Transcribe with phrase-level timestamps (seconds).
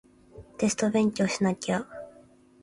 [0.57, 1.85] テスト勉強しなきゃ